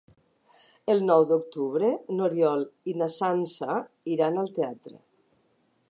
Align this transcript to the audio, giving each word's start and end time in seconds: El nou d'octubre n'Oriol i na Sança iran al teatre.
El 0.93 1.03
nou 1.09 1.25
d'octubre 1.31 1.91
n'Oriol 2.15 2.65
i 2.93 2.97
na 3.03 3.11
Sança 3.17 3.79
iran 4.17 4.45
al 4.47 4.53
teatre. 4.59 4.99